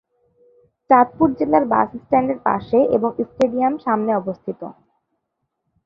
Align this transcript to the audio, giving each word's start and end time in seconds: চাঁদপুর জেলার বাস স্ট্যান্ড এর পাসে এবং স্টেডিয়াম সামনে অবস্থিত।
চাঁদপুর 0.89 1.29
জেলার 1.37 1.65
বাস 1.71 1.89
স্ট্যান্ড 2.01 2.29
এর 2.33 2.39
পাসে 2.45 2.79
এবং 2.95 3.09
স্টেডিয়াম 3.27 3.73
সামনে 3.85 4.11
অবস্থিত। 4.21 4.61